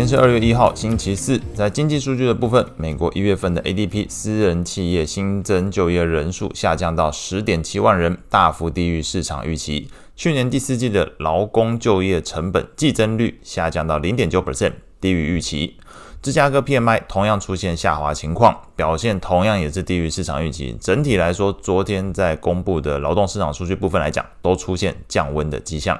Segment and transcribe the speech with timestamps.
[0.00, 1.38] 今天是二月一号，星期四。
[1.54, 9.90] 在经济数据的部分，美国一月份的 ADP 私人企业新增就业人数下降到十点七万人，大幅低于市场预期。
[10.16, 14.72] 去年第四季的劳工就业成本季增率下降到零点九 percent，
[15.02, 15.76] 低于预期。
[16.22, 20.74] 芝加哥 PMI 同样出现下滑情况，表现同样也是低于市场预期。
[20.80, 25.98] 整体来说，昨天在公布的劳动市场数据部分来讲，都出现降温的迹象。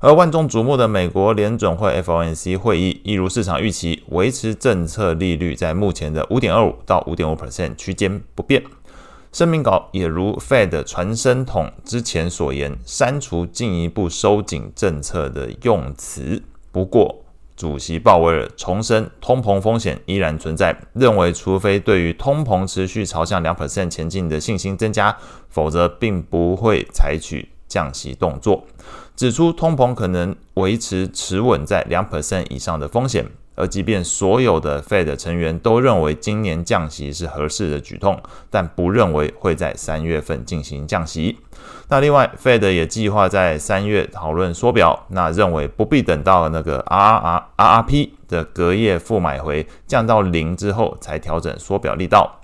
[0.00, 8.62] 而万众瞩目的美国联准会 FOMC 会议，一如市场预期，维持政策利率在目前的五点二五到五点五 percent 区间不变。
[9.32, 16.42] 声明稿也如 Fed 传声筒之前所言，删除进一步收紧政策的用词。
[16.70, 17.24] 不过，
[17.56, 25.16] 主席鲍威尔重申，通膨风险依然存在，认为除非对于通膨持续朝向两 percent 前进的信心增加，
[25.48, 28.64] 否则并不会采取降息动作。
[29.16, 41.38] 指出通膨可能维持持稳在两 percent 以上的风险，而即便所有的 Fed 成员都认为今年降息是合适的举动，但不认为会在三月份进行降息。
[41.88, 52.40] 那另外，Fed 也计划在三月讨论缩表，那认为不必等到那个 RRRRP 的隔夜负买回降到零之后才调整缩表力道。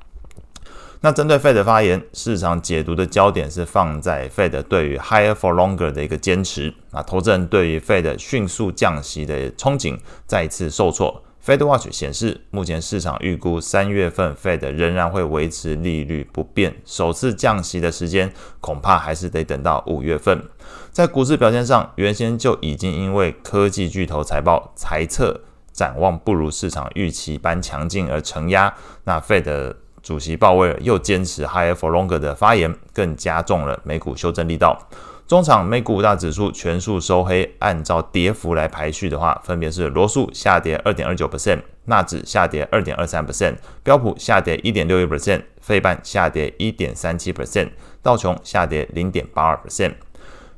[1.02, 6.74] 那针对 Fed 的发言，市场解读的焦点是放在 Fed 对于 Higher for Longer 的一个坚持。
[6.90, 11.22] 那投资人对于 Fed 迅速降息的憧憬再一次受挫。
[11.42, 20.44] Fed Watch 显示，目前市场预估三月份 Fed 仍然会维持利率不变，首次降息的时间恐怕还是得等到五月份。
[20.92, 25.40] 在股市表现上，原先就已经因为科技巨头财报财测
[25.72, 28.74] 展望不如市场预期般强劲而承压。
[29.04, 34.78] 那 Fed 主席鲍威尔又坚持 higher for longer 的发言，更加重了美股修正力道。
[35.26, 43.54] 中场美股五大指数全数收黑，按照跌幅来排序的话，分别是罗素下跌二点二九 percent，纳指下跌二点二三 percent，
[43.84, 47.68] 标普下跌一点六一 percent，费半下跌一点三七 percent，
[48.02, 49.94] 道琼下跌零点八二 percent。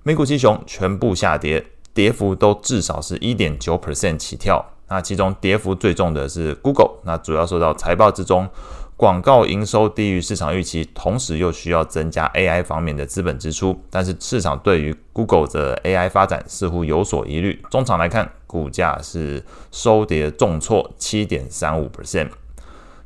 [0.05, 4.65] 美股七雄全部下跌，跌幅都至少是一点九 percent 起跳。
[4.89, 8.49] 那其中跌幅最重的是 Google，那主要受到财报之中。
[8.97, 17.60] 广告营收低于市场预期，同时又需要增加 AI 方面的资本支出，但是市场对于 Google 的 AI 发展似乎有所疑虑。
[17.69, 22.28] 中场来看，股价是收跌重挫七点三五 percent。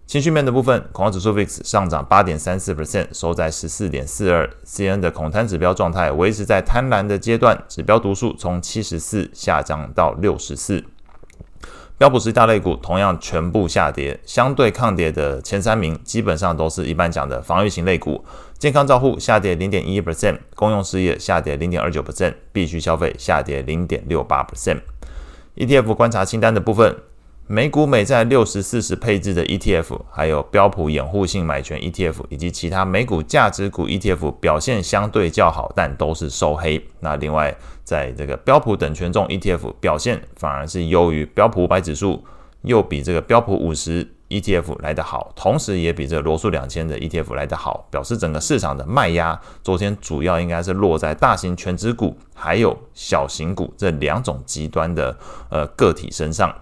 [0.06, 4.48] 情绪面的部分，恐慌指数 VIX 上涨八点三四 percent，收在十四点四二。
[4.64, 10.84] CNN 的恐贪指标状态维持在贪婪的阶段，指标读数从七十四下降到六十四。
[11.98, 18.22] 标普十大类股同样全部下跌，相对抗跌的前三名基本上都是一般讲的防御型类股，
[18.58, 24.80] 健康照护下跌零点一一 percent，公用事业下跌零点二九 percent，必须消费下跌零点六八 percent。
[25.56, 26.94] ETF 观察清单的部分。
[27.48, 36.84] 美股美债六十四十配置的 ETF，还有标普掩护性买权 ETF，以及其他美股价值股 ETF 表现相对较好，但都是收黑。
[36.98, 42.24] 那另外，在这个标普等权重 ETF 表现反而是优于标普五百指数，
[42.62, 55.16] 又比这个标普五十 ETF 来得好，同时也比这个罗素两千的 ETF 来得好，表示整个市场的卖压昨天主要应该是落在大型全值股还有小型股这两种极端的
[55.48, 56.52] 呃个体身上。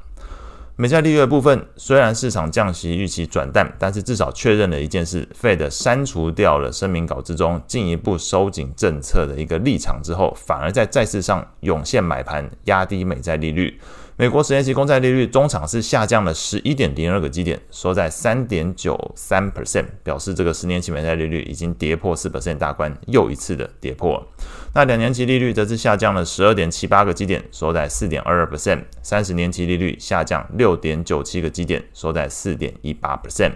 [0.77, 13.79] 美债利率的部分，虽然市场降息预期转淡，但是至少确认了一件事：Fed 删除掉了声明稿之中进一步收紧政策的一个立场之后，反而在债市上涌现买盘，压低美债利率。
[14.17, 24.25] 美国十年期公债利率中场是下降了十一点零二个基点，收在三点九三 percent，表示这个十年期美债利率已经跌破四 percent 大关，又一次的跌破。
[24.73, 33.55] 那两年期利率则是下降了十二点七八个基点，收在四点二二 percent，三十年期利率下降六点九七个基点，收在四点一八 percent。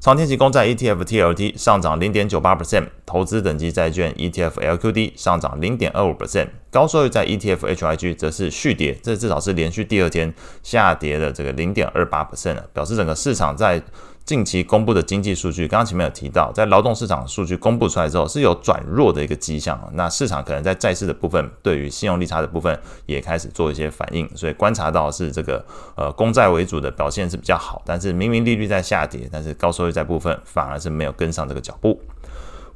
[0.00, 10.32] 长天期公债 ETF TLT 上涨零点九八 percent，投资等级债券 ETF LQD 上涨零点二五 percent，高收益债 ETF HYG 则是续跌，这至少是连续第二天
[10.62, 13.82] 下跌的这个零点二八 percent 了，表示整个市场在。
[14.30, 19.76] 近期公布的经济数据，刚刚前面有提到，在劳动市场数据公布出来之后，是有转弱的一个迹象。
[19.94, 25.64] 那市场可能在债市的部分，对于信用利差的部分也开始做一些反应，所以观察到是这个
[25.96, 32.00] 呃公债为主的表现是比较好，但是明明利率在下跌，但是高收益债部分反而是没有跟上这个脚步。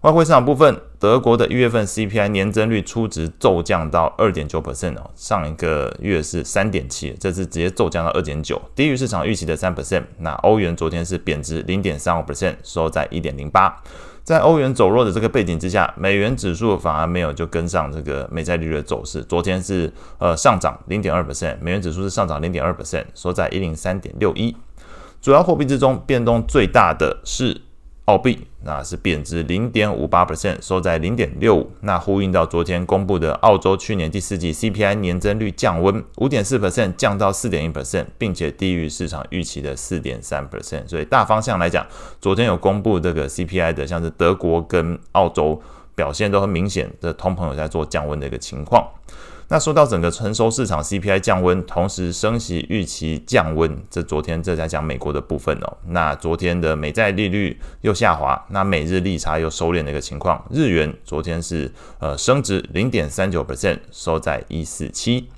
[0.05, 10.03] 外汇市场部分，德国的一月份 CPI 年增率初值骤降到二点九 percent 哦，上一个月是三点七，这次直接骤降到二点九，低于市场预期的三 percent。
[10.19, 13.75] 那欧元昨天是贬值零点三五 percent，收在一点零八。
[14.23, 24.55] 在欧元走弱的这个背景之下，美元指数反而没有就跟上这个美债利率的走势，昨天是呃上涨零点二 percent，美元指数是上涨零点二 percent，收在一零三点六一。
[25.23, 27.62] 主要货币之中变动最大的是。
[28.06, 31.71] 澳币那是贬值零点五八 percent，收在零点六五。
[31.81, 40.87] 那呼应到昨天公布的澳洲去年第四季 CPI 年增率降温五点四 percent，降到四点一 percent，并且低于市场预期的四点三 percent。
[40.87, 41.87] 所以大方向来讲，
[42.21, 45.62] 昨天有公布这个 CPI 的，像是德国跟澳洲
[45.95, 48.87] 表现都很明显的通膨有在做降温的一个情况。
[49.49, 55.76] 那说到整个成熟市场 CPI 降温，同时升息预期降温，这昨天这在讲美国的部分哦。
[55.88, 65.29] 那昨天的美债利率又下滑，那每日利差又收敛的一个情况，日元昨天是呃升值零点三九 percent，收在一四七。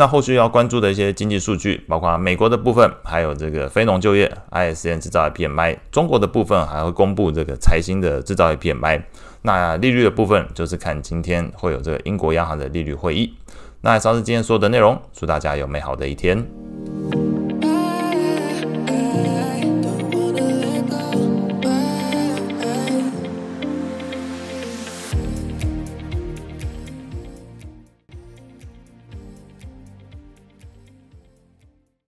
[0.00, 9.02] 那后续要关注的一些经济数据，包括美国的部分，还有这个非农就业 ISM 制造业 PMI，中国的部分还会公布这个财新的制造业 PMI。
[9.42, 13.34] 那利率的部分就是看今天会有这个英国央行的利率会议。
[13.82, 16.59] 那以上是今天所有的内容，祝大家有美好的一天。